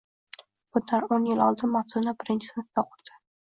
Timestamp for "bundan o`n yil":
0.77-1.45